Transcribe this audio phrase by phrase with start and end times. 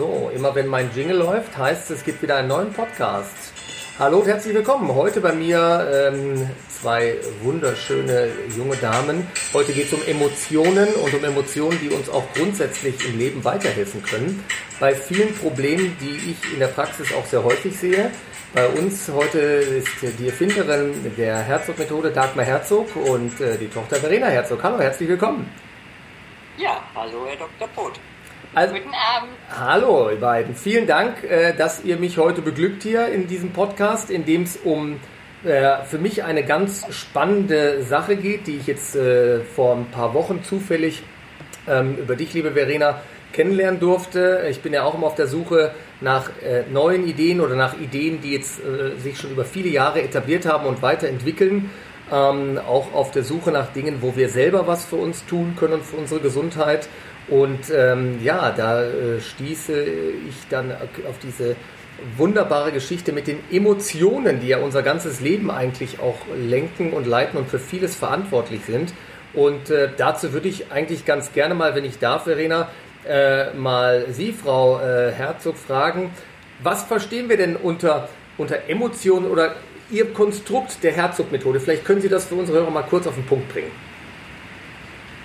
[0.00, 3.52] So, immer wenn mein Jingle läuft, heißt es, es gibt wieder einen neuen Podcast.
[3.98, 4.94] Hallo und herzlich willkommen.
[4.94, 9.26] Heute bei mir ähm, zwei wunderschöne junge Damen.
[9.52, 14.02] Heute geht es um Emotionen und um Emotionen, die uns auch grundsätzlich im Leben weiterhelfen
[14.02, 14.42] können.
[14.80, 18.10] Bei vielen Problemen, die ich in der Praxis auch sehr häufig sehe.
[18.54, 24.28] Bei uns heute ist die Erfinderin der Herzog-Methode Dagmar Herzog und äh, die Tochter Verena
[24.28, 24.62] Herzog.
[24.62, 25.46] Hallo, herzlich willkommen.
[26.56, 27.68] Ja, hallo Herr Dr.
[27.76, 28.00] Poth.
[28.52, 29.32] Also, Guten Abend.
[29.56, 30.56] Hallo, ihr beiden.
[30.56, 34.56] Vielen Dank, äh, dass ihr mich heute beglückt hier in diesem Podcast, in dem es
[34.56, 34.98] um
[35.44, 40.14] äh, für mich eine ganz spannende Sache geht, die ich jetzt äh, vor ein paar
[40.14, 41.04] Wochen zufällig
[41.68, 43.00] ähm, über dich, liebe Verena,
[43.32, 44.44] kennenlernen durfte.
[44.50, 46.30] Ich bin ja auch immer auf der Suche nach
[46.72, 48.60] neuen Ideen oder nach Ideen, die jetzt
[48.98, 51.70] sich schon über viele Jahre etabliert haben und weiterentwickeln.
[52.12, 55.80] Ähm, auch auf der Suche nach Dingen, wo wir selber was für uns tun können,
[55.80, 56.88] für unsere Gesundheit.
[57.30, 59.84] Und ähm, ja, da äh, stieße
[60.28, 61.54] ich dann auf diese
[62.16, 67.38] wunderbare Geschichte mit den Emotionen, die ja unser ganzes Leben eigentlich auch lenken und leiten
[67.38, 68.92] und für vieles verantwortlich sind.
[69.32, 72.68] Und äh, dazu würde ich eigentlich ganz gerne mal, wenn ich darf, Verena,
[73.08, 76.10] äh, mal Sie, Frau äh, Herzog, fragen,
[76.62, 79.54] was verstehen wir denn unter, unter Emotionen oder
[79.92, 81.60] Ihr Konstrukt der Herzog-Methode?
[81.60, 83.70] Vielleicht können Sie das für unsere Hörer mal kurz auf den Punkt bringen.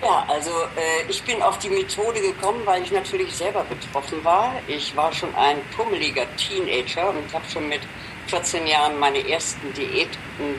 [0.06, 4.52] Ja, also äh, ich bin auf die Methode gekommen, weil ich natürlich selber betroffen war.
[4.68, 7.80] Ich war schon ein pummeliger Teenager und habe schon mit
[8.28, 10.10] 14 Jahren meine ersten Diät,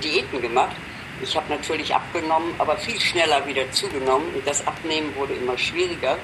[0.03, 0.75] Diäten gemacht.
[1.21, 6.17] Ich habe natürlich abgenommen, aber viel schneller wieder zugenommen und das Abnehmen wurde immer schwieriger.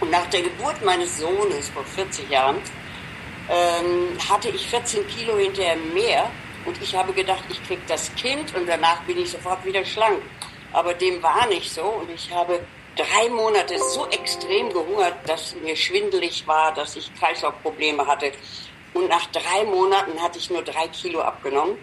[0.00, 2.58] Und nach der Geburt meines Sohnes vor 40 Jahren
[3.50, 6.30] ähm, hatte ich 14 Kilo hinterher mehr
[6.66, 10.22] und ich habe gedacht, ich kriege das Kind und danach bin ich sofort wieder schlank.
[10.74, 12.60] Aber dem war nicht so und ich habe
[12.96, 18.32] drei Monate so extrem gehungert, dass mir schwindelig war, dass ich Kreislaufprobleme hatte.
[18.92, 21.78] Und nach drei Monaten hatte ich nur drei Kilo abgenommen.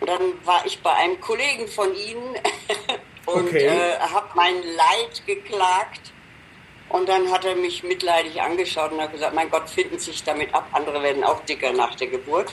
[0.00, 2.34] Und dann war ich bei einem Kollegen von Ihnen
[3.26, 3.66] und okay.
[3.66, 6.12] äh, habe mein Leid geklagt.
[6.88, 10.52] Und dann hat er mich mitleidig angeschaut und hat gesagt, mein Gott, finden sich damit
[10.54, 12.50] ab, andere werden auch dicker nach der Geburt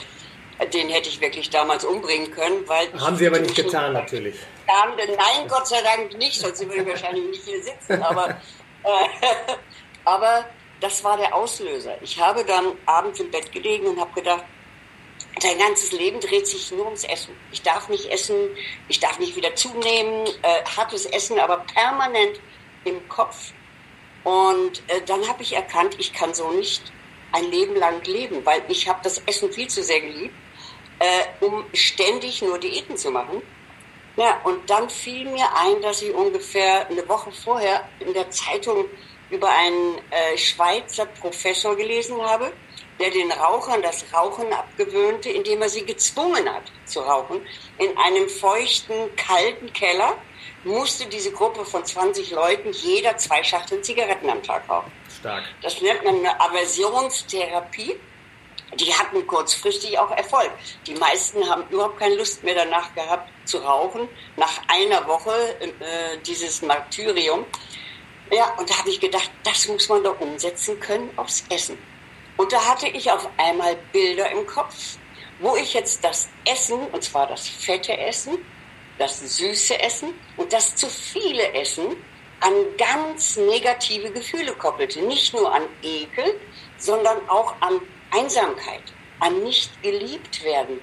[0.66, 2.66] den hätte ich wirklich damals umbringen können.
[2.68, 4.36] Weil Haben Sie aber nicht getan, natürlich.
[4.66, 8.02] Nein, Gott sei Dank nicht, sonst würde ich wahrscheinlich nicht hier sitzen.
[8.02, 8.36] Aber, äh,
[10.04, 10.44] aber
[10.80, 11.96] das war der Auslöser.
[12.02, 14.44] Ich habe dann abends im Bett gelegen und habe gedacht,
[15.42, 17.34] dein ganzes Leben dreht sich nur ums Essen.
[17.52, 18.36] Ich darf nicht essen,
[18.88, 22.40] ich darf nicht wieder zunehmen, äh, hartes Essen, aber permanent
[22.84, 23.52] im Kopf.
[24.24, 26.92] Und äh, dann habe ich erkannt, ich kann so nicht
[27.32, 30.34] ein Leben lang leben, weil ich habe das Essen viel zu sehr geliebt
[30.98, 33.42] äh, um ständig nur Diäten zu machen.
[34.16, 38.86] Ja, und dann fiel mir ein, dass ich ungefähr eine Woche vorher in der Zeitung
[39.30, 42.52] über einen äh, Schweizer Professor gelesen habe,
[42.98, 47.46] der den Rauchern das Rauchen abgewöhnte, indem er sie gezwungen hat zu rauchen.
[47.78, 50.16] In einem feuchten, kalten Keller
[50.64, 54.90] musste diese Gruppe von 20 Leuten jeder zwei Schachteln Zigaretten am Tag rauchen.
[55.20, 55.44] Stark.
[55.62, 57.94] Das nennt man eine Aversionstherapie
[58.74, 60.50] die hatten kurzfristig auch Erfolg.
[60.86, 66.18] Die meisten haben überhaupt keine Lust mehr danach gehabt zu rauchen, nach einer Woche äh,
[66.26, 67.44] dieses Martyrium.
[68.30, 71.78] Ja, und da habe ich gedacht, das muss man doch umsetzen können aufs Essen.
[72.36, 74.98] Und da hatte ich auf einmal Bilder im Kopf,
[75.40, 78.38] wo ich jetzt das Essen, und zwar das fette Essen,
[78.98, 81.96] das süße Essen und das zu viele Essen
[82.40, 85.00] an ganz negative Gefühle koppelte.
[85.02, 86.38] Nicht nur an Ekel,
[86.76, 87.80] sondern auch an
[88.10, 88.82] Einsamkeit,
[89.20, 90.80] an nicht geliebt werden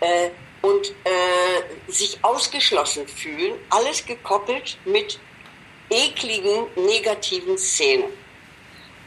[0.00, 0.30] äh,
[0.62, 5.18] und äh, sich ausgeschlossen fühlen, alles gekoppelt mit
[5.90, 8.12] ekligen, negativen Szenen.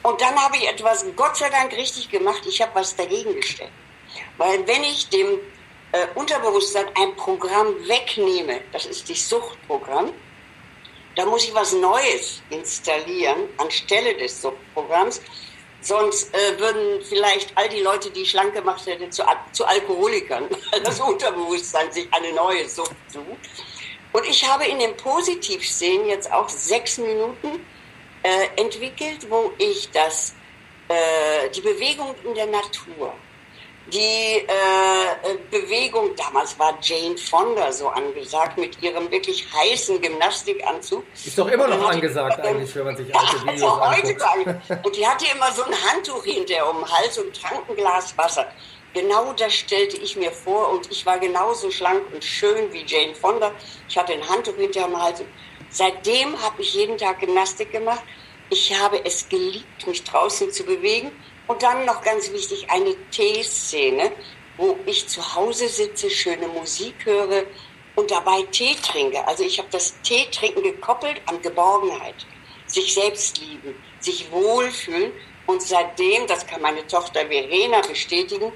[0.04, 3.72] Und dann habe ich etwas Gott sei Dank richtig gemacht, ich habe was dagegen gestellt.
[4.38, 5.40] Weil wenn ich dem
[5.92, 10.12] äh, Unterbewusstsein ein Programm wegnehme, das ist das Suchtprogramm,
[11.16, 15.22] da muss ich was Neues installieren anstelle des Suchtprogramms.
[15.81, 20.82] Sonst äh, würden vielleicht all die Leute, die schlank gemacht hätten, zu, zu Alkoholikern, weil
[20.84, 23.26] das Unterbewusstsein sich eine neue Sucht sucht.
[24.14, 27.66] Und ich habe in dem Positivszenen jetzt auch sechs Minuten
[28.23, 30.35] äh, entwickelt, wo ich das,
[30.88, 33.14] äh, die Bewegung in der Natur,
[33.88, 41.04] die äh, äh, Bewegung, damals war Jane Fonda so angesagt mit ihrem wirklich heißen Gymnastikanzug.
[41.14, 44.24] Ist doch immer noch angesagt die, eigentlich, wenn man sich alte ja, Videos also anguckt.
[44.38, 47.76] Heute und die hatte immer so ein Handtuch hinterher um den Hals und trank ein
[47.76, 48.46] Glas Wasser.
[48.94, 53.16] Genau das stellte ich mir vor und ich war genauso schlank und schön wie Jane
[53.16, 53.52] Fonda.
[53.90, 55.24] Ich hatte ein Handtuch hinter dem Hals.
[55.70, 58.04] Seitdem habe ich jeden Tag Gymnastik gemacht.
[58.50, 61.12] Ich habe es geliebt, mich draußen zu bewegen
[61.47, 64.11] Und dann noch ganz wichtig, eine Teeszene,
[64.58, 67.43] wo ich zu Hause sitze, schöne Musik höre
[67.96, 69.26] und dabei Tee trinke.
[69.28, 72.16] Also ich habe das Teetrinken gekoppelt an Geborgenheit,
[72.67, 75.11] sich selbst lieben, sich wohlfühlen.
[75.47, 78.53] Und seitdem, das kann meine Tochter Verena bestätigen,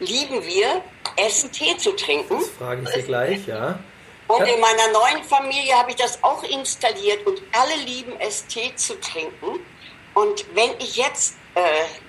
[0.00, 0.82] lieben wir,
[1.16, 2.38] Essen, Tee zu trinken.
[2.38, 3.78] Das frage ich Sie gleich, ja.
[4.26, 8.74] Und in meiner neuen Familie habe ich das auch installiert und alle lieben es, Tee
[8.74, 9.60] zu trinken.
[10.14, 11.60] Und wenn ich jetzt, äh,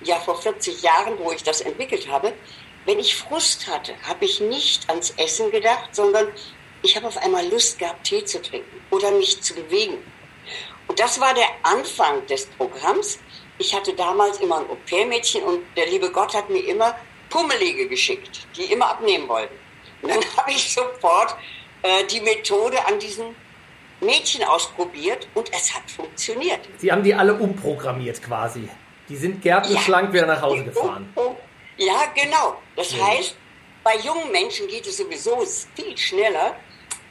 [0.04, 2.32] ja vor 40 Jahren, wo ich das entwickelt habe,
[2.84, 6.28] wenn ich Frust hatte, habe ich nicht ans Essen gedacht, sondern
[6.82, 9.98] ich habe auf einmal Lust gehabt, Tee zu trinken oder mich zu bewegen.
[10.86, 13.18] Und das war der Anfang des Programms.
[13.58, 16.96] Ich hatte damals immer ein Au-pair-Mädchen und der liebe Gott hat mir immer
[17.28, 19.54] Pummelige geschickt, die immer abnehmen wollten.
[20.02, 21.36] Und dann habe ich sofort
[21.82, 23.34] äh, die Methode an diesen
[24.00, 26.60] Mädchen ausprobiert und es hat funktioniert.
[26.78, 28.68] Sie haben die alle umprogrammiert quasi.
[29.08, 30.14] Die sind gärtenschlank ja.
[30.14, 31.12] wieder nach Hause gefahren.
[31.76, 32.56] Ja, genau.
[32.74, 33.06] Das ja.
[33.06, 33.36] heißt,
[33.84, 35.44] bei jungen Menschen geht es sowieso
[35.74, 36.56] viel schneller.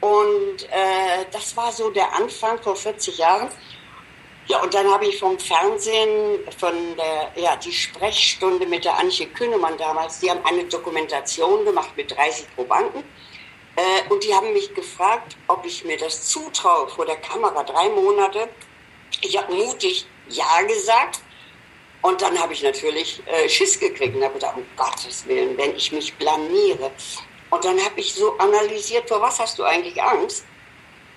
[0.00, 3.48] Und äh, das war so der Anfang vor 40 Jahren.
[4.48, 9.26] Ja, und dann habe ich vom Fernsehen, von der, ja, die Sprechstunde mit der Antje
[9.26, 13.02] Kühnemann damals, die haben eine Dokumentation gemacht mit 30 Probanden.
[13.74, 17.88] Äh, und die haben mich gefragt, ob ich mir das zutraue vor der Kamera, drei
[17.88, 18.48] Monate.
[19.22, 21.20] Ich habe mutig Ja gesagt.
[22.02, 25.74] Und dann habe ich natürlich äh, Schiss gekriegt und habe gedacht, um Gottes Willen, wenn
[25.74, 26.90] ich mich blamiere.
[27.50, 30.44] Und dann habe ich so analysiert, vor was hast du eigentlich Angst?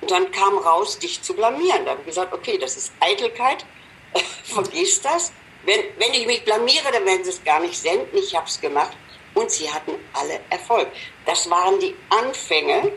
[0.02, 1.86] Und dann kam raus, dich zu blamieren.
[1.86, 3.66] Da habe ich gesagt, okay, das ist Eitelkeit,
[4.44, 5.31] vergiss das.
[5.66, 8.18] Wenn, wenn ich mich blamiere, dann werden sie es gar nicht senden.
[8.18, 8.96] Ich habe es gemacht
[9.34, 10.88] und sie hatten alle Erfolg.
[11.26, 12.94] Das waren die Anfänge.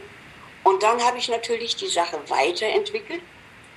[0.64, 3.22] Und dann habe ich natürlich die Sache weiterentwickelt.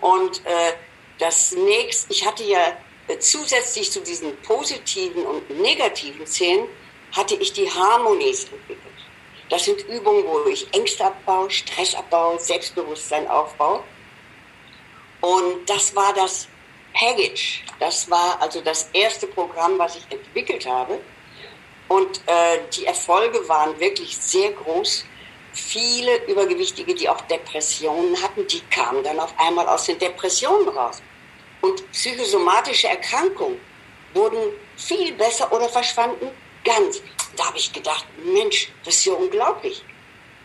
[0.02, 0.74] Und äh,
[1.18, 2.78] das nächste, ich hatte ja
[3.20, 6.68] zusätzlich zu diesen positiven und negativen Szenen,
[7.12, 8.80] hatte ich die Harmonies entwickelt.
[9.50, 13.84] Das sind Übungen, wo ich Ängste abbaue, Stress abbaue, Selbstbewusstsein aufbaue.
[15.22, 16.48] Und das war das
[16.94, 17.64] Package.
[17.80, 21.00] Das war also das erste Programm, was ich entwickelt habe.
[21.88, 25.06] Und äh, die Erfolge waren wirklich sehr groß.
[25.54, 31.02] Viele Übergewichtige, die auch Depressionen hatten, die kamen dann auf einmal aus den Depressionen raus.
[31.66, 33.60] Und psychosomatische Erkrankungen
[34.14, 36.30] wurden viel besser oder verschwanden
[36.64, 37.02] ganz.
[37.36, 39.84] Da habe ich gedacht, Mensch, das ist ja unglaublich.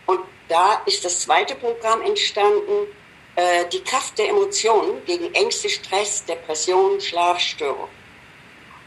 [0.07, 2.87] Und da ist das zweite Programm entstanden,
[3.35, 7.95] äh, die Kraft der Emotionen gegen Ängste, Stress, Depressionen, Schlafstörungen.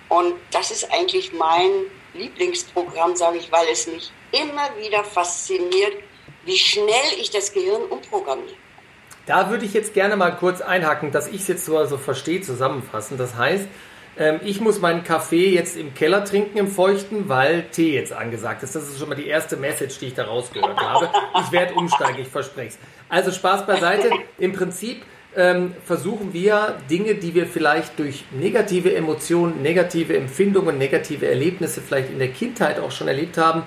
[0.08, 1.70] Und das ist eigentlich mein
[2.14, 6.02] Lieblingsprogramm, sage ich, weil es mich immer wieder fasziniert,
[6.44, 8.63] wie schnell ich das Gehirn umprogrammiere.
[9.26, 12.42] Da würde ich jetzt gerne mal kurz einhaken, dass ich es jetzt so also verstehe,
[12.42, 13.16] zusammenfassen.
[13.16, 13.66] Das heißt,
[14.16, 18.62] ähm, ich muss meinen Kaffee jetzt im Keller trinken, im Feuchten, weil Tee jetzt angesagt
[18.62, 18.76] ist.
[18.76, 21.10] Das ist schon mal die erste Message, die ich da rausgehört habe.
[21.40, 22.78] Ich werde umsteigen, ich verspreche es.
[23.08, 24.10] Also Spaß beiseite.
[24.38, 25.02] Im Prinzip
[25.36, 32.10] ähm, versuchen wir Dinge, die wir vielleicht durch negative Emotionen, negative Empfindungen, negative Erlebnisse vielleicht
[32.10, 33.64] in der Kindheit auch schon erlebt haben,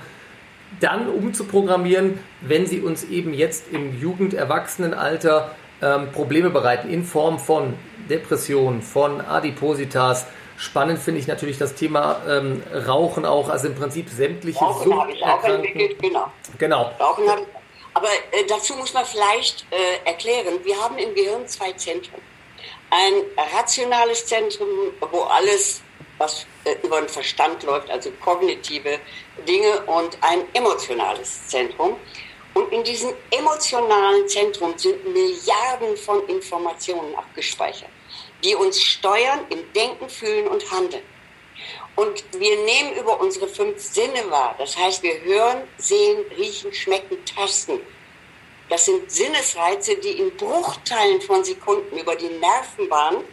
[0.79, 7.73] dann umzuprogrammieren, wenn sie uns eben jetzt im Jugend-Erwachsenenalter ähm, Probleme bereiten in Form von
[8.09, 10.25] Depressionen, von Adipositas.
[10.57, 15.11] Spannend finde ich natürlich das Thema ähm, Rauchen auch, also im Prinzip sämtliche Rauchen habe
[15.11, 16.31] ich auch entwickelt, genau.
[16.57, 16.91] Genau.
[16.99, 17.45] Rauchen habe
[17.97, 22.21] aber äh, dazu muss man vielleicht äh, erklären, wir haben im Gehirn zwei Zentren.
[22.91, 23.13] Ein
[23.55, 24.67] rationales Zentrum,
[24.99, 25.81] wo alles,
[26.17, 28.99] was äh, über den Verstand läuft, also kognitive
[29.47, 31.95] Dinge, und ein emotionales Zentrum.
[32.53, 37.89] Und in diesem emotionalen Zentrum sind Milliarden von Informationen abgespeichert,
[38.43, 41.03] die uns steuern im Denken, Fühlen und Handeln.
[41.95, 44.55] Und wir nehmen über unsere fünf Sinne wahr.
[44.57, 47.79] Das heißt, wir hören, sehen, riechen, schmecken, tasten.
[48.69, 53.23] Das sind Sinnesreize, die in Bruchteilen von Sekunden über die Nervenbahn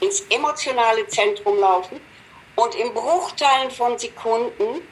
[0.00, 2.00] ins emotionale Zentrum laufen
[2.56, 4.82] und in Bruchteilen von Sekunden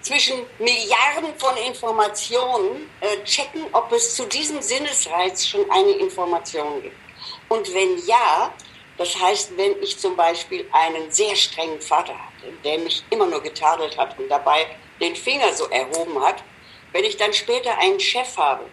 [0.00, 6.96] zwischen Milliarden von Informationen äh, checken, ob es zu diesem Sinnesreiz schon eine Information gibt.
[7.48, 8.52] Und wenn ja,
[8.98, 13.42] das heißt, wenn ich zum Beispiel einen sehr strengen Vater hatte, der mich immer nur
[13.42, 14.66] getadelt hat und dabei
[15.00, 16.42] den Finger so erhoben hat,
[16.92, 18.64] wenn ich dann später einen Chef habe,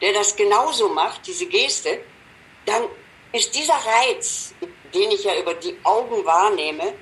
[0.00, 2.00] der das genauso macht, diese Geste,
[2.66, 2.84] dann
[3.32, 4.54] ist dieser Reiz,
[4.94, 6.94] den ich ja über die Augen wahrnehme,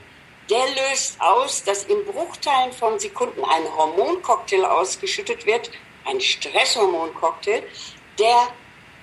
[0.51, 5.71] der löst aus, dass in Bruchteilen von Sekunden ein Hormoncocktail ausgeschüttet wird,
[6.05, 7.65] ein Stresshormoncocktail,
[8.19, 8.49] der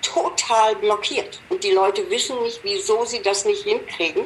[0.02, 1.42] total blockiert.
[1.50, 4.26] Und die Leute wissen nicht, wieso sie das nicht hinkriegen.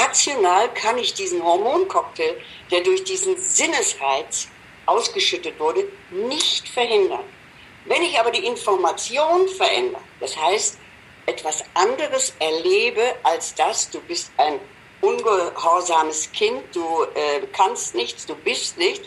[0.00, 2.36] rational kann ich diesen Hormoncocktail,
[2.70, 4.48] der durch diesen Sinnesreiz
[4.86, 7.24] ausgeschüttet wurde, nicht verhindern.
[7.84, 10.78] Wenn ich aber die Information verändere, das heißt,
[11.26, 14.58] etwas anderes erlebe als das, du bist ein
[15.00, 19.02] ungehorsames Kind, du äh, kannst nichts, du bist nicht.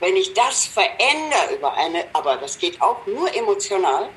[0.00, 4.08] Wenn ich das verändere über eine, aber das geht auch nur emotional,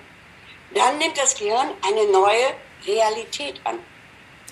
[0.74, 2.54] dann nimmt das Gehirn eine neue
[2.86, 3.80] Realität an.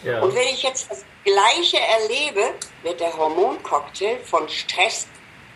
[0.03, 0.21] Ja.
[0.21, 2.53] Und wenn ich jetzt das Gleiche erlebe,
[2.83, 5.07] wird der Hormoncocktail von Stress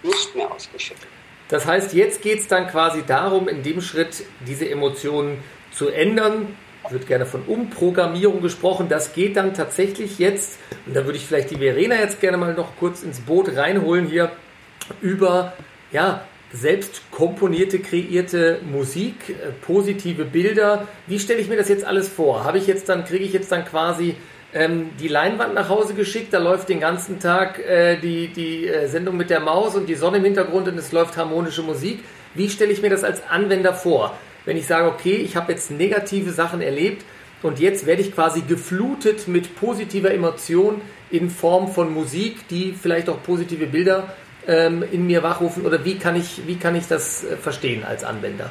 [0.02, 1.08] nicht mehr ausgeschüttet.
[1.50, 6.58] Das heißt, jetzt geht es dann quasi darum, in dem Schritt diese Emotionen zu ändern.
[6.92, 8.88] Wird gerne von Umprogrammierung gesprochen.
[8.90, 12.54] Das geht dann tatsächlich jetzt, und da würde ich vielleicht die Verena jetzt gerne mal
[12.54, 14.32] noch kurz ins Boot reinholen hier,
[15.02, 15.54] über
[15.92, 20.88] ja, selbst komponierte, kreierte Musik, äh, positive Bilder.
[21.08, 22.44] Wie stelle ich mir das jetzt alles vor?
[22.44, 24.16] Habe ich jetzt dann, kriege ich jetzt dann quasi
[24.54, 28.88] ähm, die Leinwand nach Hause geschickt, da läuft den ganzen Tag äh, die, die äh,
[28.88, 32.04] Sendung mit der Maus und die Sonne im Hintergrund und es läuft harmonische Musik.
[32.34, 34.18] Wie stelle ich mir das als Anwender vor?
[34.50, 37.06] Wenn ich sage, okay, ich habe jetzt negative Sachen erlebt
[37.44, 43.10] und jetzt werde ich quasi geflutet mit positiver Emotion in Form von Musik, die vielleicht
[43.10, 44.12] auch positive Bilder
[44.48, 48.04] ähm, in mir wachrufen oder wie kann ich, wie kann ich das äh, verstehen als
[48.04, 48.50] Anwender?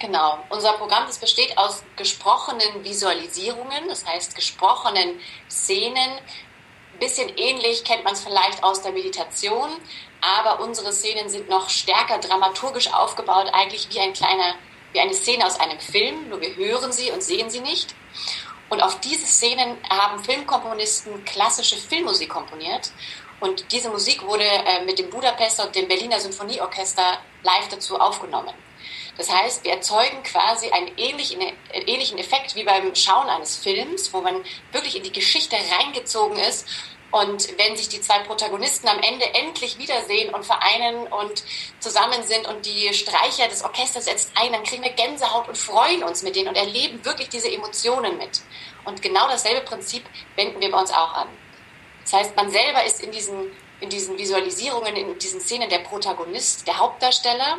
[0.00, 0.40] Genau.
[0.48, 5.94] Unser Programm das besteht aus gesprochenen Visualisierungen, das heißt gesprochenen Szenen.
[5.94, 9.70] Ein bisschen ähnlich kennt man es vielleicht aus der Meditation,
[10.20, 14.56] aber unsere Szenen sind noch stärker dramaturgisch aufgebaut, eigentlich wie ein kleiner,
[14.92, 17.94] wie eine Szene aus einem Film, nur wir hören sie und sehen sie nicht.
[18.68, 22.92] Und auf diese Szenen haben Filmkomponisten klassische Filmmusik komponiert.
[23.40, 28.54] Und diese Musik wurde äh, mit dem Budapester und dem Berliner Symphonieorchester live dazu aufgenommen.
[29.16, 31.40] Das heißt, wir erzeugen quasi einen ähnlichen,
[31.72, 36.66] ähnlichen Effekt wie beim Schauen eines Films, wo man wirklich in die Geschichte reingezogen ist.
[37.10, 41.42] Und wenn sich die zwei Protagonisten am Ende endlich wiedersehen und vereinen und
[41.80, 46.04] zusammen sind und die Streicher des Orchesters setzt ein, dann kriegen wir Gänsehaut und freuen
[46.04, 48.42] uns mit denen und erleben wirklich diese Emotionen mit.
[48.84, 50.04] Und genau dasselbe Prinzip
[50.36, 51.28] wenden wir bei uns auch an.
[52.02, 53.50] Das heißt, man selber ist in diesen,
[53.80, 57.58] in diesen Visualisierungen, in diesen Szenen der Protagonist, der Hauptdarsteller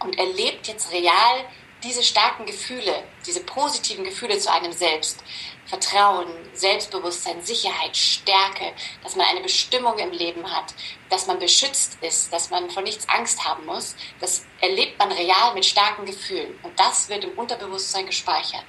[0.00, 1.44] und erlebt jetzt real
[1.82, 5.22] diese starken Gefühle, diese positiven Gefühle zu einem selbst.
[5.66, 8.72] Vertrauen, Selbstbewusstsein, Sicherheit, Stärke,
[9.04, 10.74] dass man eine Bestimmung im Leben hat,
[11.08, 15.54] dass man beschützt ist, dass man vor nichts Angst haben muss, das erlebt man real
[15.54, 16.54] mit starken Gefühlen.
[16.64, 18.64] Und das wird im Unterbewusstsein gespeichert.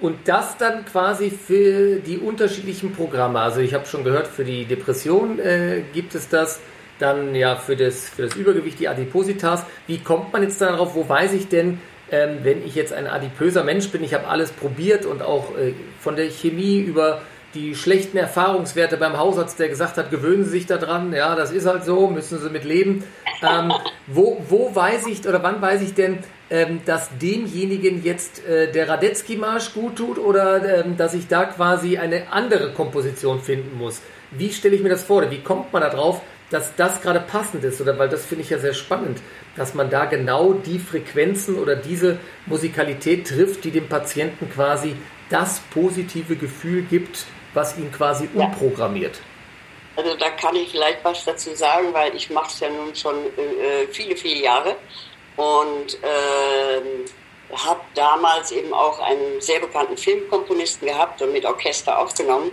[0.00, 3.38] Und das dann quasi für die unterschiedlichen Programme.
[3.40, 6.58] Also ich habe schon gehört, für die Depression äh, gibt es das
[7.00, 9.64] dann ja für das, für das Übergewicht die Adipositas.
[9.86, 10.94] Wie kommt man jetzt darauf?
[10.94, 11.80] Wo weiß ich denn,
[12.10, 15.74] ähm, wenn ich jetzt ein adipöser Mensch bin, ich habe alles probiert und auch äh,
[16.00, 17.22] von der Chemie über
[17.54, 21.66] die schlechten Erfahrungswerte beim Hausarzt, der gesagt hat, gewöhnen Sie sich daran, ja, das ist
[21.66, 23.04] halt so, müssen Sie mit leben.
[23.42, 23.72] Ähm,
[24.06, 26.18] wo, wo weiß ich oder wann weiß ich denn,
[26.50, 31.98] ähm, dass demjenigen jetzt äh, der Radetzky-Marsch gut tut oder ähm, dass ich da quasi
[31.98, 34.00] eine andere Komposition finden muss?
[34.30, 35.28] Wie stelle ich mir das vor?
[35.30, 38.50] Wie kommt man da drauf, dass das gerade passend ist, oder weil das finde ich
[38.50, 39.20] ja sehr spannend,
[39.56, 44.96] dass man da genau die Frequenzen oder diese Musikalität trifft, die dem Patienten quasi
[45.28, 48.44] das positive Gefühl gibt, was ihn quasi ja.
[48.44, 49.20] umprogrammiert.
[49.96, 53.16] Also da kann ich vielleicht was dazu sagen, weil ich mache es ja nun schon
[53.16, 54.76] äh, viele, viele Jahre
[55.36, 62.52] und äh, habe damals eben auch einen sehr bekannten Filmkomponisten gehabt und mit Orchester aufgenommen.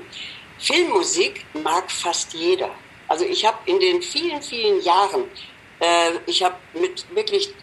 [0.60, 2.72] Filmmusik mag fast jeder.
[3.08, 5.24] Also ich habe in den vielen, vielen Jahren,
[5.80, 7.54] äh, ich habe mit wirklich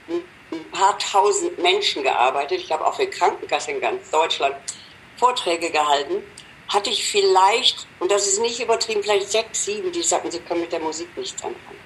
[0.50, 2.60] ein paar tausend Menschen gearbeitet.
[2.60, 4.56] Ich habe auch für Krankenkasse in ganz Deutschland
[5.16, 6.22] Vorträge gehalten.
[6.68, 10.62] Hatte ich vielleicht, und das ist nicht übertrieben, vielleicht sechs, sieben, die sagten, sie können
[10.62, 11.78] mit der Musik nichts anfangen.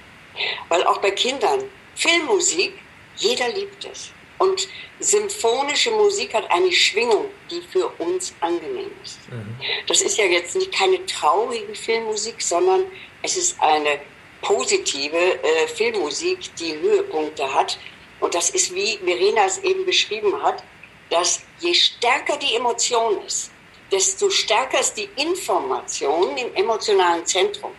[0.69, 1.65] Weil auch bei Kindern,
[1.97, 2.79] Filmmusik,
[3.17, 4.13] jeder liebt es.
[4.39, 4.69] Und
[5.01, 9.19] symphonische Musik hat eine Schwingung, die für uns angenehm ist.
[9.31, 9.57] Mhm.
[9.87, 12.85] Das ist ja jetzt nicht keine traurige Filmmusik, sondern
[13.23, 14.01] es ist eine
[14.43, 17.79] positive äh, Filmmusik, die Höhepunkte hat.
[18.21, 20.63] Und das ist, wie Verena es eben beschrieben hat,
[21.11, 23.51] dass je stärker die Emotion ist,
[23.91, 27.73] desto stärker ist die Information im emotionalen Zentrum.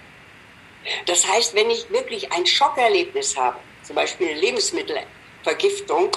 [1.05, 6.11] Das heißt, wenn ich wirklich ein Schockerlebnis habe, zum Beispiel eine Lebensmittelvergiftung,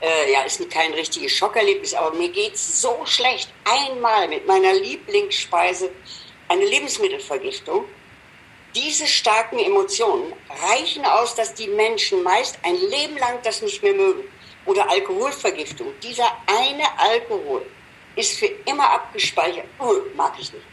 [0.00, 4.74] äh, ja, ist kein richtiges Schockerlebnis, aber mir geht es so schlecht, einmal mit meiner
[4.74, 5.90] Lieblingsspeise
[6.48, 7.86] eine Lebensmittelvergiftung,
[8.74, 10.32] diese starken Emotionen
[10.68, 14.24] reichen aus, dass die Menschen meist ein Leben lang das nicht mehr mögen.
[14.66, 15.92] Oder Alkoholvergiftung.
[16.02, 17.64] Dieser eine Alkohol
[18.16, 19.66] ist für immer abgespeichert.
[19.78, 20.66] Oh, mag ich nicht.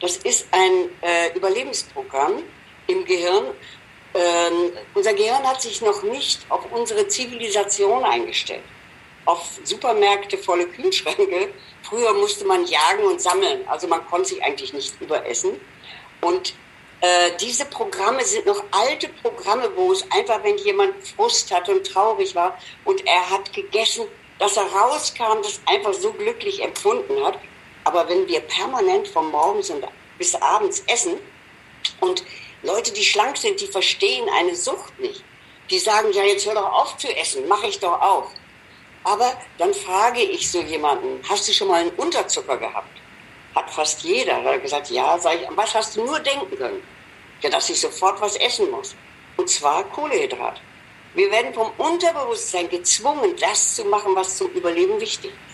[0.00, 2.42] Das ist ein äh, Überlebensprogramm
[2.88, 3.54] im Gehirn.
[4.14, 8.64] Ähm, unser Gehirn hat sich noch nicht auf unsere Zivilisation eingestellt.
[9.24, 11.52] Auf Supermärkte volle Kühlschränke.
[11.82, 15.60] Früher musste man jagen und sammeln, also man konnte sich eigentlich nicht überessen.
[16.20, 16.54] Und
[17.00, 21.86] äh, diese Programme sind noch alte Programme, wo es einfach, wenn jemand Frust hatte und
[21.86, 24.04] traurig war und er hat gegessen,
[24.38, 27.38] dass er rauskam, das einfach so glücklich empfunden hat.
[27.84, 29.72] Aber wenn wir permanent von morgens
[30.18, 31.14] bis abends essen
[32.00, 32.22] und
[32.62, 35.24] Leute, die schlank sind, die verstehen eine Sucht nicht.
[35.70, 38.30] Die sagen, ja, jetzt hör doch auf zu essen, mache ich doch auch.
[39.04, 43.00] Aber dann frage ich so jemanden, hast du schon mal einen Unterzucker gehabt?
[43.54, 44.44] Hat fast jeder.
[44.44, 46.82] Hat gesagt, ja, sag ich, was hast du nur denken können?
[47.40, 48.94] Ja, dass ich sofort was essen muss.
[49.36, 50.60] Und zwar Kohlehydrat.
[51.14, 55.49] Wir werden vom Unterbewusstsein gezwungen, das zu machen, was zum Überleben wichtig ist.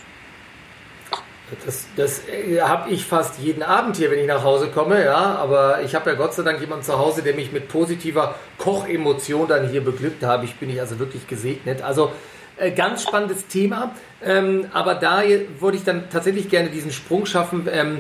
[1.65, 5.37] Das, das äh, habe ich fast jeden Abend hier, wenn ich nach Hause komme, ja.
[5.37, 9.47] Aber ich habe ja Gott sei Dank jemanden zu Hause, der mich mit positiver Kochemotion
[9.47, 10.43] dann hier beglückt hat.
[10.43, 11.83] Ich bin ich also wirklich gesegnet.
[11.83, 12.11] Also
[12.57, 13.95] äh, ganz spannendes Thema.
[14.25, 15.23] Ähm, aber da
[15.61, 17.69] würde ich dann tatsächlich gerne diesen Sprung schaffen.
[17.71, 17.99] Ähm,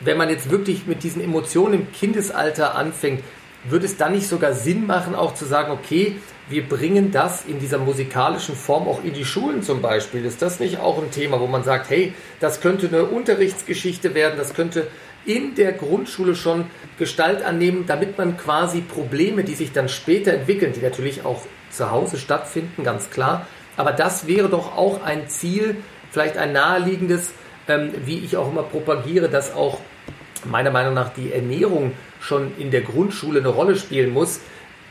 [0.00, 3.24] wenn man jetzt wirklich mit diesen Emotionen im Kindesalter anfängt,
[3.64, 6.16] würde es dann nicht sogar Sinn machen, auch zu sagen, okay,
[6.48, 10.24] wir bringen das in dieser musikalischen Form auch in die Schulen zum Beispiel.
[10.24, 14.34] Ist das nicht auch ein Thema, wo man sagt, hey, das könnte eine Unterrichtsgeschichte werden,
[14.36, 14.86] das könnte
[15.24, 16.66] in der Grundschule schon
[16.98, 21.90] Gestalt annehmen, damit man quasi Probleme, die sich dann später entwickeln, die natürlich auch zu
[21.90, 23.46] Hause stattfinden, ganz klar,
[23.76, 25.76] aber das wäre doch auch ein Ziel,
[26.10, 27.32] vielleicht ein naheliegendes,
[27.68, 29.80] ähm, wie ich auch immer propagiere, dass auch
[30.44, 31.92] meiner Meinung nach die Ernährung
[32.26, 34.40] schon in der Grundschule eine Rolle spielen muss.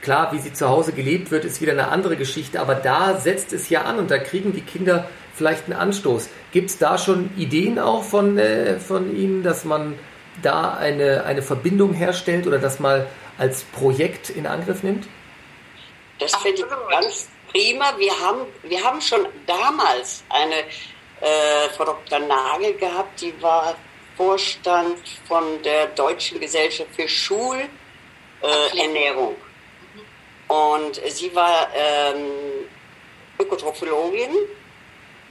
[0.02, 3.54] Klar, wie sie zu Hause gelebt wird, ist wieder eine andere Geschichte, aber da setzt
[3.54, 6.30] es ja an und da kriegen die Kinder vielleicht einen Anstoß.
[6.52, 9.98] Gibt es da schon Ideen auch von, äh, von Ihnen, dass man
[10.42, 15.08] da eine, eine Verbindung herstellt oder das mal als Projekt in Angriff nimmt?
[16.20, 17.86] Das finde ich ganz prima.
[17.98, 20.60] Wir haben, wir haben schon damals eine
[21.22, 22.20] äh, Frau Dr.
[22.20, 23.76] Nagel gehabt, die war
[24.18, 24.98] Vorstand
[25.28, 29.34] von der Deutschen Gesellschaft für Schulernährung.
[29.34, 32.68] Äh, und sie war ähm,
[33.40, 34.32] Ökotrophologin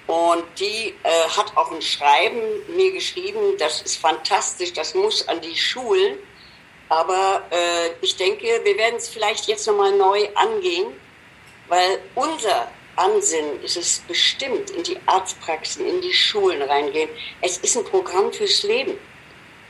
[0.06, 2.40] und die äh, hat auch ein Schreiben
[2.76, 6.18] mir geschrieben, das ist fantastisch, das muss an die Schulen.
[6.90, 10.92] Aber äh, ich denke, wir werden es vielleicht jetzt nochmal neu angehen,
[11.68, 17.10] weil unser Ansinnen ist es bestimmt, in die Arztpraxen, in die Schulen reingehen.
[17.40, 18.98] Es ist ein Programm fürs Leben.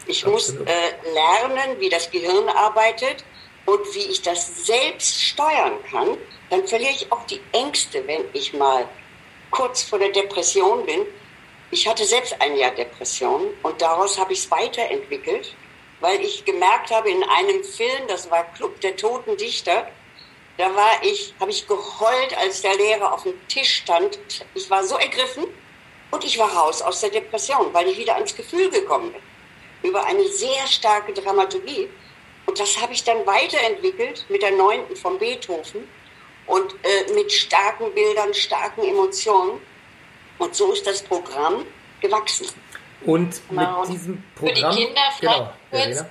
[0.06, 0.60] Ich Absolut.
[0.60, 3.24] muss äh, lernen, wie das Gehirn arbeitet
[3.66, 6.18] und wie ich das selbst steuern kann.
[6.50, 8.88] Dann verliere ich auch die Ängste, wenn ich mal
[9.50, 11.06] kurz vor der Depression bin.
[11.70, 15.54] Ich hatte selbst ein Jahr Depression und daraus habe ich es weiterentwickelt,
[16.00, 19.88] weil ich gemerkt habe in einem Film, das war Club der Toten Dichter,
[20.57, 24.19] da war ich, habe ich geheult, als der Lehrer auf dem Tisch stand.
[24.55, 25.45] Ich war so ergriffen
[26.11, 29.90] und ich war raus aus der Depression, weil ich wieder ans Gefühl gekommen bin.
[29.90, 31.88] Über eine sehr starke Dramaturgie.
[32.47, 35.88] Und das habe ich dann weiterentwickelt mit der neunten von Beethoven
[36.47, 39.61] und äh, mit starken Bildern, starken Emotionen.
[40.38, 41.64] Und so ist das Programm
[42.01, 42.47] gewachsen.
[43.05, 43.81] Und genau.
[43.81, 44.55] mit diesem Programm.
[44.57, 46.05] Für die Kinder vielleicht genau, kurz.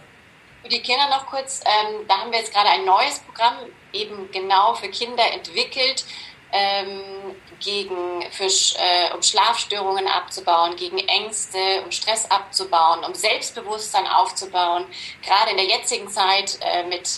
[0.63, 3.57] Für die Kinder noch kurz, ähm, da haben wir jetzt gerade ein neues Programm
[3.91, 6.05] eben genau für Kinder entwickelt,
[6.53, 14.85] ähm, gegen, für, äh, um Schlafstörungen abzubauen, gegen Ängste, um Stress abzubauen, um Selbstbewusstsein aufzubauen.
[15.21, 17.09] Gerade in der jetzigen Zeit äh, mit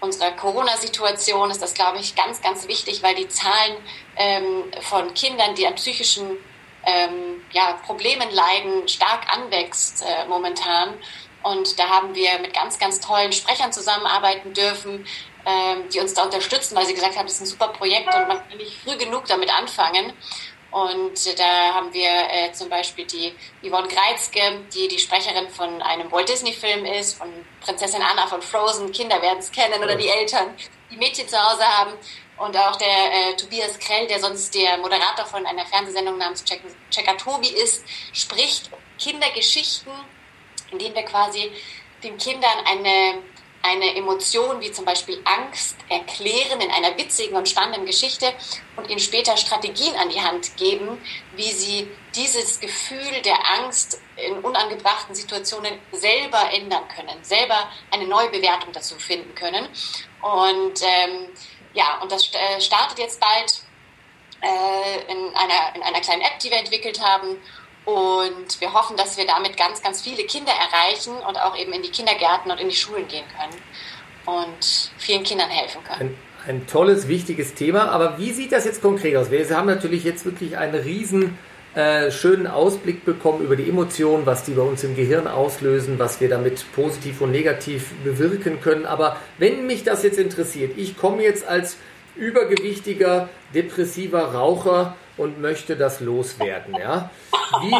[0.00, 3.76] unserer Corona-Situation ist das, glaube ich, ganz, ganz wichtig, weil die Zahlen
[4.16, 6.38] ähm, von Kindern, die an psychischen
[6.84, 10.94] ähm, ja, Problemen leiden, stark anwächst äh, momentan.
[11.42, 15.06] Und da haben wir mit ganz, ganz tollen Sprechern zusammenarbeiten dürfen,
[15.46, 18.28] ähm, die uns da unterstützen, weil sie gesagt haben, das ist ein super Projekt und
[18.28, 20.12] man kann nicht früh genug damit anfangen.
[20.70, 26.10] Und da haben wir äh, zum Beispiel die Yvonne Greizke, die die Sprecherin von einem
[26.12, 27.28] Walt Disney-Film ist, von
[27.60, 28.92] Prinzessin Anna von Frozen.
[28.92, 30.54] Kinder werden es kennen oder die Eltern,
[30.90, 31.92] die Mädchen zu Hause haben.
[32.36, 36.62] Und auch der äh, Tobias Krell, der sonst der Moderator von einer Fernsehsendung namens Check
[36.90, 39.92] Checker Tobi ist, spricht Kindergeschichten,
[40.72, 41.50] indem wir quasi
[42.02, 43.22] den Kindern eine
[43.62, 48.32] eine Emotion wie zum Beispiel Angst erklären in einer witzigen und spannenden Geschichte
[48.76, 50.98] und ihnen später Strategien an die Hand geben,
[51.36, 58.30] wie sie dieses Gefühl der Angst in unangebrachten Situationen selber ändern können, selber eine neue
[58.30, 59.68] Bewertung dazu finden können.
[60.22, 61.28] Und ähm,
[61.74, 63.62] ja, und das äh, startet jetzt bald
[64.40, 67.36] äh, in, einer, in einer kleinen App, die wir entwickelt haben.
[67.84, 71.82] Und wir hoffen, dass wir damit ganz, ganz viele Kinder erreichen und auch eben in
[71.82, 73.62] die Kindergärten und in die Schulen gehen können
[74.26, 76.16] und vielen Kindern helfen können.
[76.46, 77.90] Ein, ein tolles, wichtiges Thema.
[77.90, 79.30] Aber wie sieht das jetzt konkret aus?
[79.30, 81.38] Wir haben natürlich jetzt wirklich einen riesen
[81.74, 86.20] äh, schönen Ausblick bekommen über die Emotionen, was die bei uns im Gehirn auslösen, was
[86.20, 88.86] wir damit positiv und negativ bewirken können.
[88.86, 91.76] Aber wenn mich das jetzt interessiert, ich komme jetzt als
[92.16, 96.74] übergewichtiger, depressiver Raucher und möchte das loswerden.
[96.74, 97.10] Ja?
[97.60, 97.74] Wie,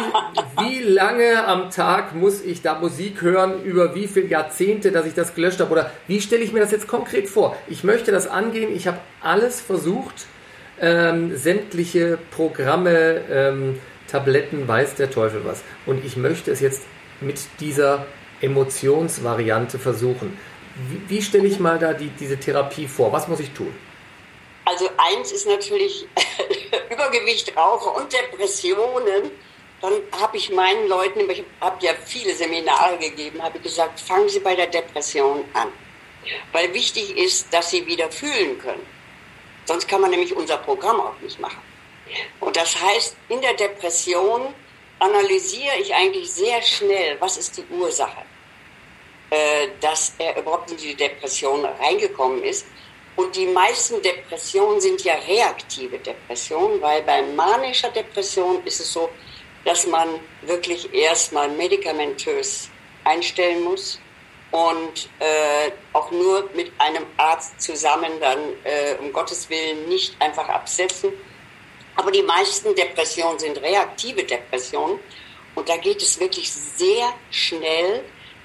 [0.63, 5.13] wie lange am Tag muss ich da Musik hören, über wie viele Jahrzehnte, dass ich
[5.13, 5.71] das gelöscht habe?
[5.71, 7.57] Oder wie stelle ich mir das jetzt konkret vor?
[7.67, 10.27] Ich möchte das angehen, ich habe alles versucht,
[10.79, 15.63] ähm, sämtliche Programme, ähm, Tabletten, weiß der Teufel was.
[15.85, 16.83] Und ich möchte es jetzt
[17.21, 18.05] mit dieser
[18.41, 20.37] Emotionsvariante versuchen.
[20.89, 23.11] Wie, wie stelle ich mal da die, diese Therapie vor?
[23.13, 23.73] Was muss ich tun?
[24.71, 26.07] Also eins ist natürlich
[26.89, 29.31] Übergewicht, Raucher und Depressionen.
[29.81, 34.39] Dann habe ich meinen Leuten, ich habe ja viele Seminare gegeben, habe gesagt, fangen Sie
[34.39, 35.67] bei der Depression an.
[36.53, 38.85] Weil wichtig ist, dass Sie wieder fühlen können.
[39.65, 41.61] Sonst kann man nämlich unser Programm auch nicht machen.
[42.39, 44.53] Und das heißt, in der Depression
[44.99, 48.21] analysiere ich eigentlich sehr schnell, was ist die Ursache,
[49.31, 52.65] äh, dass er überhaupt in die Depression reingekommen ist.
[53.15, 59.09] Und die meisten Depressionen sind ja reaktive Depressionen, weil bei manischer Depression ist es so,
[59.65, 60.07] dass man
[60.43, 62.69] wirklich erstmal medikamentös
[63.03, 63.99] einstellen muss
[64.51, 70.47] und äh, auch nur mit einem Arzt zusammen dann äh, um Gottes Willen nicht einfach
[70.49, 71.11] absetzen.
[71.95, 74.99] Aber die meisten Depressionen sind reaktive Depressionen
[75.55, 78.03] und da geht es wirklich sehr schnell,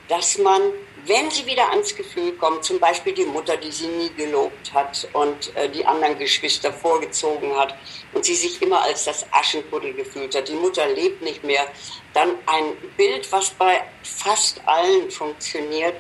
[0.08, 0.62] dass man
[1.06, 5.08] wenn sie wieder ans Gefühl kommt, zum Beispiel die Mutter, die sie nie gelobt hat
[5.12, 7.74] und äh, die anderen Geschwister vorgezogen hat
[8.12, 11.66] und sie sich immer als das Aschenputtel gefühlt hat, die Mutter lebt nicht mehr,
[12.12, 15.94] dann ein Bild, was bei fast allen funktioniert,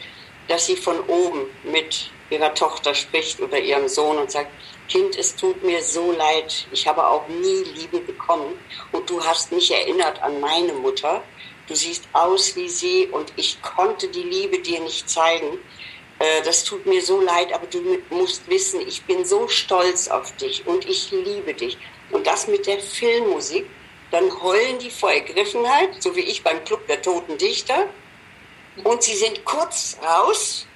[0.48, 4.50] dass sie von oben mit ihrer Tochter spricht oder ihrem Sohn und sagt,
[4.88, 8.58] Kind, es tut mir so leid, ich habe auch nie Liebe bekommen
[8.92, 11.22] und du hast mich erinnert an meine Mutter
[11.66, 15.58] du siehst aus wie sie und ich konnte die Liebe dir nicht zeigen.
[16.18, 20.34] Äh, das tut mir so leid, aber du musst wissen, ich bin so stolz auf
[20.36, 21.78] dich und ich liebe dich.
[22.10, 23.66] Und das mit der Filmmusik,
[24.10, 27.88] dann heulen die vor Ergriffenheit, so wie ich beim Club der Toten Dichter.
[28.84, 30.66] Und sie sind kurz raus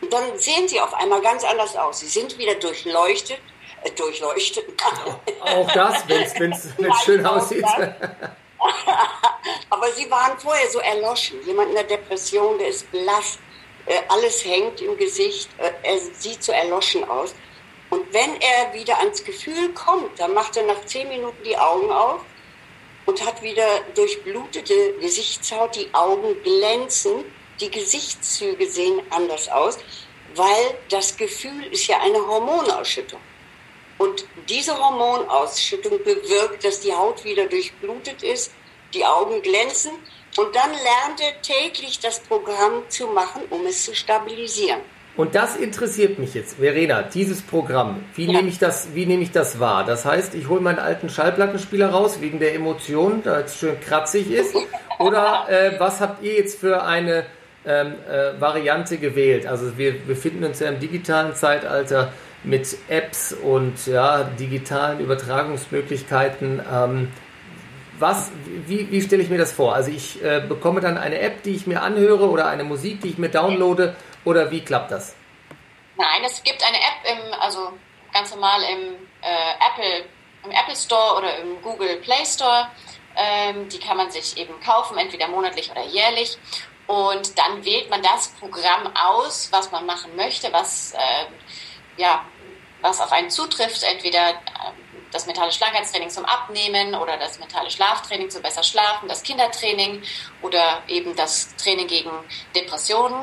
[0.00, 2.00] und dann sehen sie auf einmal ganz anders aus.
[2.00, 3.40] Sie sind wieder durchleuchtet,
[3.82, 4.64] äh, durchleuchtet.
[5.40, 6.68] Auch das, wenn es
[7.04, 7.64] schön aussieht.
[9.70, 11.44] Aber sie waren vorher so erloschen.
[11.46, 13.38] Jemand in der Depression, der ist blass,
[13.86, 17.34] äh, alles hängt im Gesicht, äh, er sieht so erloschen aus.
[17.90, 21.90] Und wenn er wieder ans Gefühl kommt, dann macht er nach zehn Minuten die Augen
[21.90, 22.20] auf
[23.06, 27.24] und hat wieder durchblutete Gesichtshaut, die Augen glänzen,
[27.60, 29.78] die Gesichtszüge sehen anders aus,
[30.34, 33.20] weil das Gefühl ist ja eine Hormonausschüttung.
[33.98, 38.52] Und diese Hormonausschüttung bewirkt, dass die Haut wieder durchblutet ist,
[38.94, 39.92] die Augen glänzen
[40.36, 44.80] und dann lernt er täglich das Programm zu machen, um es zu stabilisieren.
[45.16, 48.04] Und das interessiert mich jetzt, Verena, dieses Programm.
[48.14, 48.34] Wie, ja.
[48.34, 49.84] nehme ich das, wie nehme ich das wahr?
[49.84, 54.30] Das heißt, ich hole meinen alten Schallplattenspieler raus, wegen der Emotion, da es schön kratzig
[54.30, 54.54] ist.
[55.00, 57.26] Oder äh, was habt ihr jetzt für eine
[57.66, 59.44] ähm, äh, Variante gewählt?
[59.44, 62.12] Also wir befinden uns ja im digitalen Zeitalter
[62.44, 66.62] mit Apps und ja, digitalen Übertragungsmöglichkeiten.
[66.72, 67.12] Ähm,
[67.98, 68.30] was,
[68.66, 69.74] wie, wie stelle ich mir das vor?
[69.74, 73.08] Also ich äh, bekomme dann eine App, die ich mir anhöre oder eine Musik, die
[73.08, 75.16] ich mir downloade oder wie klappt das?
[75.96, 77.72] Nein, es gibt eine App im, also
[78.12, 80.04] ganz normal im äh, Apple,
[80.44, 82.68] im Apple Store oder im Google Play Store.
[83.16, 86.38] Ähm, die kann man sich eben kaufen, entweder monatlich oder jährlich.
[86.86, 91.26] Und dann wählt man das Programm aus, was man machen möchte, was äh,
[91.98, 92.24] ja,
[92.80, 94.74] was auf einen zutrifft, entweder ähm,
[95.12, 100.02] das mentale Schlankheitstraining zum Abnehmen oder das mentale Schlaftraining zum besser Schlafen, das Kindertraining
[100.42, 102.10] oder eben das Training gegen
[102.54, 103.22] Depressionen.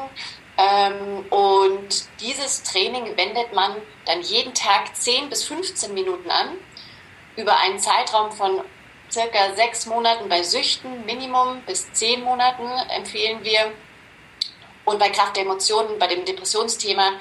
[0.58, 6.58] Ähm, und dieses Training wendet man dann jeden Tag 10 bis 15 Minuten an,
[7.36, 8.62] über einen Zeitraum von
[9.12, 13.72] circa sechs Monaten bei Süchten, Minimum bis zehn Monaten empfehlen wir.
[14.84, 17.14] Und bei Kraft der Emotionen, bei dem Depressionsthema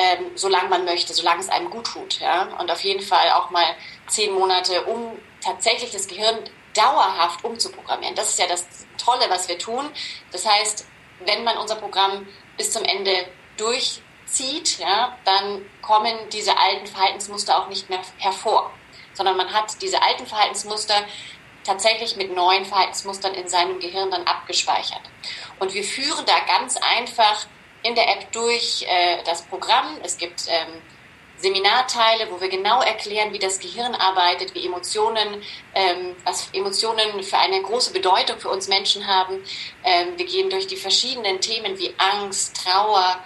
[0.00, 2.20] ähm, solange man möchte, solange es einem gut tut.
[2.20, 2.44] Ja?
[2.58, 6.38] Und auf jeden Fall auch mal zehn Monate, um tatsächlich das Gehirn
[6.74, 8.14] dauerhaft umzuprogrammieren.
[8.14, 9.90] Das ist ja das Tolle, was wir tun.
[10.32, 10.86] Das heißt,
[11.26, 13.12] wenn man unser Programm bis zum Ende
[13.58, 18.70] durchzieht, ja, dann kommen diese alten Verhaltensmuster auch nicht mehr hervor,
[19.12, 20.94] sondern man hat diese alten Verhaltensmuster
[21.64, 25.02] tatsächlich mit neuen Verhaltensmustern in seinem Gehirn dann abgespeichert.
[25.58, 27.46] Und wir führen da ganz einfach
[27.82, 29.98] in der App durch äh, das Programm.
[30.02, 30.82] Es gibt ähm,
[31.40, 35.42] Seminarteile, wo wir genau erklären, wie das Gehirn arbeitet, wie Emotionen,
[35.74, 39.42] ähm, was Emotionen für eine große Bedeutung für uns Menschen haben.
[39.84, 43.18] Ähm, wir gehen durch die verschiedenen Themen wie Angst, Trauer,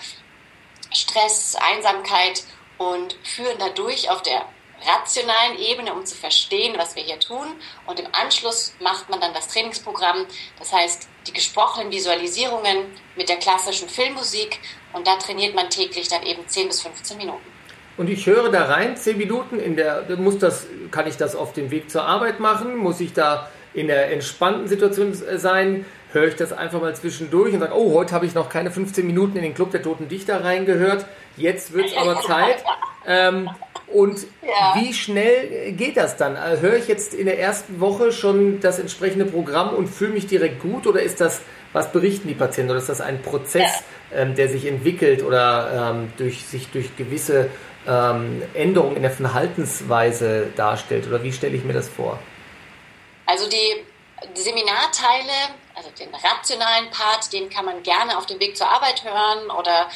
[0.92, 2.44] Stress, Einsamkeit
[2.78, 4.46] und führen dadurch auf der
[4.86, 7.46] rationalen Ebene, um zu verstehen, was wir hier tun.
[7.86, 10.26] Und im Anschluss macht man dann das Trainingsprogramm,
[10.58, 14.58] das heißt die gesprochenen Visualisierungen mit der klassischen Filmmusik.
[14.92, 17.54] Und da trainiert man täglich dann eben 10 bis 15 Minuten.
[17.96, 21.52] Und ich höre da rein, 10 Minuten, in der, muss das, kann ich das auf
[21.52, 22.76] dem Weg zur Arbeit machen?
[22.76, 25.87] Muss ich da in der entspannten Situation sein?
[26.12, 29.06] Höre ich das einfach mal zwischendurch und sage, oh, heute habe ich noch keine 15
[29.06, 31.06] Minuten in den Club der Toten Dichter reingehört.
[31.37, 32.64] Jetzt wird es aber Zeit.
[33.06, 33.50] Ähm,
[33.86, 34.74] und ja.
[34.76, 36.36] wie schnell geht das dann?
[36.36, 40.26] Also höre ich jetzt in der ersten Woche schon das entsprechende Programm und fühle mich
[40.26, 41.42] direkt gut oder ist das,
[41.72, 42.70] was berichten die Patienten?
[42.70, 44.18] Oder ist das ein Prozess, ja.
[44.18, 47.50] ähm, der sich entwickelt oder ähm, durch, sich durch gewisse
[47.86, 51.06] ähm, Änderungen in der Verhaltensweise darstellt?
[51.06, 52.18] Oder wie stelle ich mir das vor?
[53.26, 53.84] Also die,
[54.34, 59.50] Seminarteile, also den rationalen Part, den kann man gerne auf dem Weg zur Arbeit hören
[59.50, 59.88] oder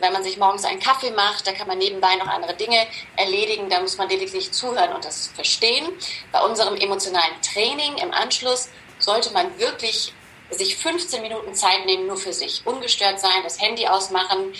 [0.00, 2.86] wenn man sich morgens einen Kaffee macht, da kann man nebenbei noch andere Dinge
[3.16, 5.88] erledigen, da muss man lediglich zuhören und das verstehen.
[6.30, 10.12] Bei unserem emotionalen Training im Anschluss sollte man wirklich
[10.50, 12.62] sich 15 Minuten Zeit nehmen, nur für sich.
[12.64, 14.52] Ungestört sein, das Handy ausmachen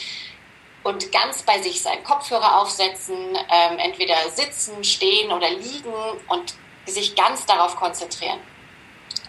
[0.83, 2.03] und ganz bei sich sein.
[2.05, 5.93] Kopfhörer aufsetzen, ähm, entweder sitzen, stehen oder liegen
[6.29, 6.55] und
[6.87, 8.41] sich ganz darauf konzentrieren.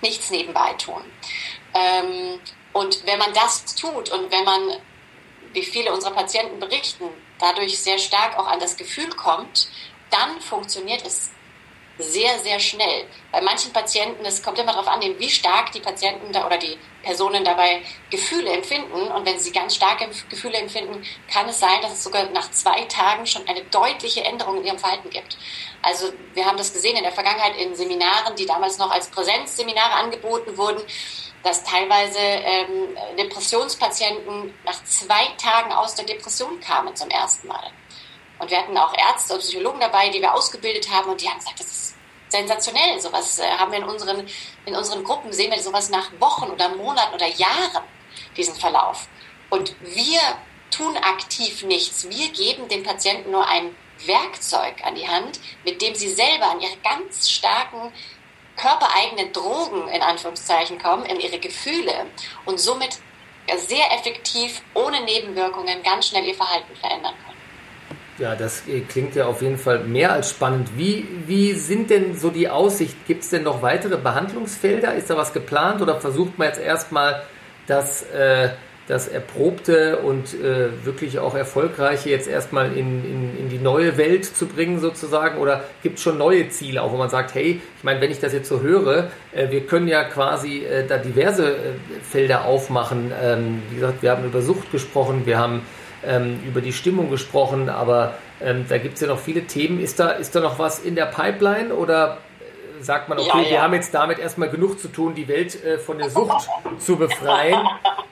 [0.02, 1.04] Nichts nebenbei tun.
[1.74, 2.40] Ähm,
[2.74, 4.62] und wenn man das tut und wenn man
[5.54, 7.10] wie viele unserer Patienten berichten,
[7.40, 9.68] dadurch sehr stark auch an das Gefühl kommt,
[10.10, 11.32] dann funktioniert es
[11.98, 13.06] sehr, sehr schnell.
[13.32, 16.78] Bei manchen Patienten, es kommt immer darauf an, wie stark die Patienten da oder die
[17.04, 19.08] Personen dabei Gefühle empfinden.
[19.12, 22.86] Und wenn sie ganz starke Gefühle empfinden, kann es sein, dass es sogar nach zwei
[22.86, 25.38] Tagen schon eine deutliche Änderung in ihrem Verhalten gibt.
[25.82, 29.94] Also wir haben das gesehen in der Vergangenheit in Seminaren, die damals noch als Präsenzseminare
[29.94, 30.82] angeboten wurden
[31.44, 37.72] dass teilweise ähm, Depressionspatienten nach zwei Tagen aus der Depression kamen zum ersten Mal.
[38.40, 41.38] Und wir hatten auch Ärzte und Psychologen dabei, die wir ausgebildet haben und die haben
[41.40, 41.96] gesagt, das ist
[42.30, 43.00] sensationell.
[43.00, 44.28] Sowas äh, haben wir in unseren,
[44.66, 47.84] in unseren Gruppen, sehen wir sowas nach Wochen oder Monaten oder Jahren,
[48.36, 49.08] diesen Verlauf.
[49.50, 50.22] Und wir
[50.72, 52.10] tun aktiv nichts.
[52.10, 53.76] Wir geben den Patienten nur ein
[54.06, 57.92] Werkzeug an die Hand, mit dem sie selber an ihre ganz starken
[58.58, 61.94] körpereigenen Drogen in Anführungszeichen kommen, in ihre Gefühle
[62.46, 63.00] und somit
[63.58, 67.32] sehr effektiv, ohne Nebenwirkungen, ganz schnell ihr Verhalten verändern können.
[68.18, 70.78] Ja, das äh, klingt ja auf jeden Fall mehr als spannend.
[70.78, 72.96] Wie, wie sind denn so die Aussicht?
[73.08, 74.94] Gibt es denn noch weitere Behandlungsfelder?
[74.94, 77.24] Ist da was geplant oder versucht man jetzt erstmal
[77.68, 78.50] das äh,
[78.92, 84.26] das Erprobte und äh, wirklich auch Erfolgreiche jetzt erstmal in, in, in die neue Welt
[84.26, 85.40] zu bringen sozusagen?
[85.40, 88.20] Oder gibt es schon neue Ziele, auch wo man sagt, hey, ich meine, wenn ich
[88.20, 91.56] das jetzt so höre, äh, wir können ja quasi äh, da diverse äh,
[92.04, 93.14] Felder aufmachen.
[93.24, 95.62] Ähm, wie gesagt, wir haben über Sucht gesprochen, wir haben
[96.06, 99.80] ähm, über die Stimmung gesprochen, aber ähm, da gibt es ja noch viele Themen.
[99.80, 102.18] Ist da, ist da noch was in der Pipeline oder
[102.84, 103.50] sagt man, okay, ja, ja.
[103.50, 106.48] wir haben jetzt damit erstmal genug zu tun, die Welt äh, von der Sucht
[106.80, 107.68] zu befreien,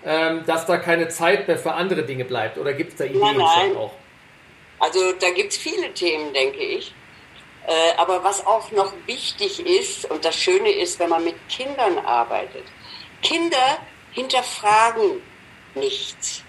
[0.05, 2.57] ähm, dass da keine Zeit mehr für andere Dinge bleibt?
[2.57, 3.77] Oder gibt es da Ideen nein, nein.
[3.77, 3.91] auch?
[4.79, 6.93] Also da gibt es viele Themen, denke ich.
[7.67, 11.99] Äh, aber was auch noch wichtig ist, und das Schöne ist, wenn man mit Kindern
[11.99, 12.63] arbeitet,
[13.21, 13.77] Kinder
[14.11, 15.21] hinterfragen
[15.75, 16.43] nichts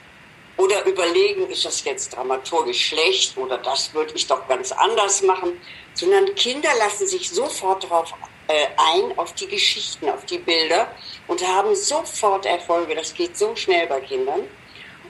[0.56, 5.61] oder überlegen, ist das jetzt dramaturgisch schlecht oder das würde ich doch ganz anders machen,
[5.94, 8.12] sondern Kinder lassen sich sofort darauf
[8.48, 10.88] äh, ein, auf die Geschichten, auf die Bilder
[11.26, 12.94] und haben sofort Erfolge.
[12.94, 14.48] Das geht so schnell bei Kindern.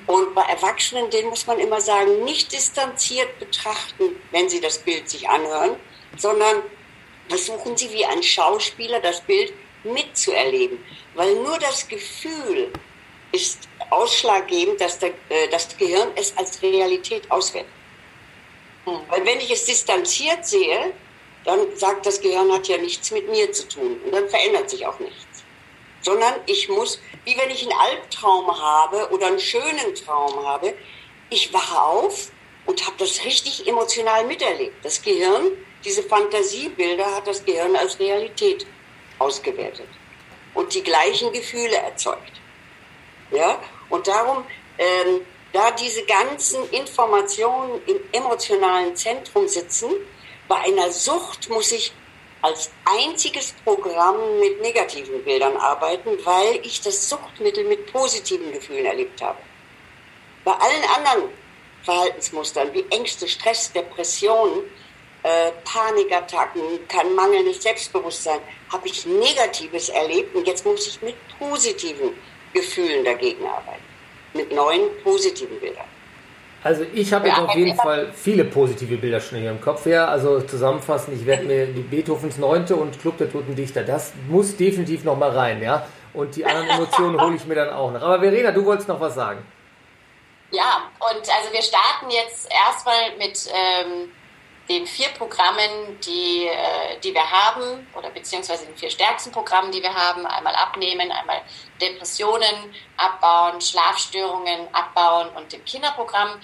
[0.07, 5.09] Und bei Erwachsenen, denen muss man immer sagen, nicht distanziert betrachten, wenn sie das Bild
[5.09, 5.77] sich anhören,
[6.17, 6.63] sondern
[7.29, 9.53] versuchen sie wie ein Schauspieler das Bild
[9.85, 10.85] mitzuerleben.
[11.15, 12.73] Weil nur das Gefühl
[13.33, 17.73] ist ausschlaggebend, dass der, äh, das Gehirn es als Realität auswertet.
[18.85, 19.01] Hm.
[19.09, 20.93] Weil wenn ich es distanziert sehe,
[21.45, 24.87] dann sagt das Gehirn hat ja nichts mit mir zu tun und dann verändert sich
[24.87, 25.45] auch nichts.
[26.03, 30.75] Sondern ich muss, wie wenn ich einen Albtraum habe oder einen schönen Traum habe,
[31.31, 32.31] ich wache auf
[32.67, 34.85] und habe das richtig emotional miterlebt.
[34.85, 35.53] Das Gehirn,
[35.85, 38.67] diese Fantasiebilder hat das Gehirn als Realität
[39.19, 39.89] ausgewertet
[40.55, 42.33] und die gleichen Gefühle erzeugt.
[43.31, 44.45] Ja, und darum
[44.79, 45.21] ähm,
[45.53, 49.91] da diese ganzen Informationen im emotionalen Zentrum sitzen,
[50.49, 51.93] bei einer Sucht muss ich
[52.43, 59.21] als einziges Programm mit negativen Bildern arbeiten, weil ich das Suchtmittel mit positiven Gefühlen erlebt
[59.21, 59.39] habe.
[60.45, 61.29] Bei allen anderen
[61.83, 64.65] Verhaltensmustern wie Ängste, Stress, Depressionen,
[65.23, 68.41] äh, Panikattacken, kein mangelndes Selbstbewusstsein,
[68.73, 72.17] habe ich Negatives erlebt und jetzt muss ich mit positiven
[72.55, 73.90] Gefühlen dagegen arbeiten.
[74.33, 75.85] Mit neuen positiven Bildern.
[76.63, 79.87] Also ich habe ja, jetzt auf jeden Fall viele positive Bilder schon hier im Kopf
[79.87, 80.09] her.
[80.09, 84.57] Also zusammenfassend, ich werde mir die Beethovens Neunte und Club der Toten Dichter, das muss
[84.57, 85.87] definitiv noch mal rein, ja.
[86.13, 88.03] Und die anderen Emotionen hole ich mir dann auch noch.
[88.03, 89.43] Aber Verena, du wolltest noch was sagen.
[90.51, 94.11] Ja, und also wir starten jetzt erstmal mit ähm,
[94.69, 99.83] den vier Programmen, die, äh, die wir haben, oder beziehungsweise den vier stärksten Programmen, die
[99.83, 100.27] wir haben.
[100.27, 101.43] Einmal abnehmen, einmal
[101.81, 106.41] Depressionen abbauen, Schlafstörungen abbauen und dem Kinderprogramm.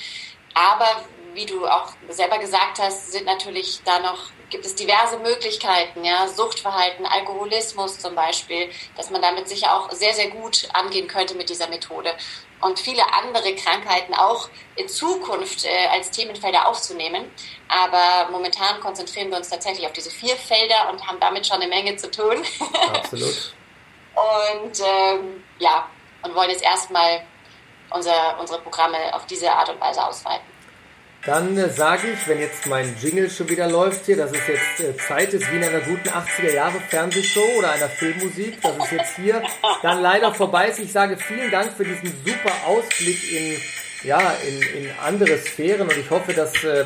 [0.55, 6.04] Aber wie du auch selber gesagt hast, sind natürlich da noch gibt es diverse Möglichkeiten,
[6.04, 11.35] ja, Suchtverhalten, Alkoholismus zum Beispiel, dass man damit sicher auch sehr, sehr gut angehen könnte
[11.35, 12.14] mit dieser Methode
[12.61, 17.30] und viele andere Krankheiten auch in Zukunft äh, als Themenfelder aufzunehmen.
[17.68, 21.68] Aber momentan konzentrieren wir uns tatsächlich auf diese vier Felder und haben damit schon eine
[21.68, 22.42] Menge zu tun.
[22.94, 23.54] Absolut.
[24.62, 25.88] und ähm, ja,
[26.22, 27.22] und wollen jetzt erstmal
[27.90, 30.56] unser, unsere Programme auf diese Art und Weise ausweiten.
[31.27, 34.81] Dann äh, sage ich, wenn jetzt mein Jingle schon wieder läuft hier, dass es jetzt
[34.81, 38.91] äh, Zeit ist wie in einer guten 80er Jahre Fernsehshow oder einer Filmmusik, dass es
[38.93, 39.43] jetzt hier
[39.83, 40.79] dann leider vorbei ist.
[40.79, 43.57] Ich sage vielen Dank für diesen super Ausblick in,
[44.09, 46.85] ja, in, in andere Sphären und ich hoffe, dass äh,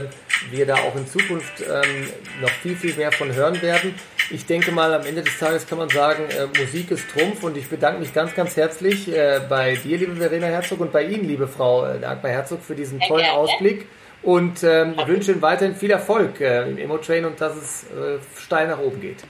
[0.50, 2.08] wir da auch in Zukunft ähm,
[2.40, 3.94] noch viel, viel mehr von hören werden.
[4.30, 7.58] Ich denke mal, am Ende des Tages kann man sagen, äh, Musik ist Trumpf und
[7.58, 11.28] ich bedanke mich ganz, ganz herzlich äh, bei dir, liebe Verena Herzog, und bei Ihnen,
[11.28, 13.86] liebe Frau äh, Dagmar Herzog, für diesen tollen Ausblick
[14.22, 18.68] und ähm, wünsche Ihnen weiterhin viel Erfolg äh, im Emo-Train und dass es äh, steil
[18.68, 19.24] nach oben geht.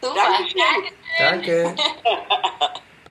[0.00, 0.20] Super,
[1.18, 1.74] danke.
[1.74, 1.74] Danke.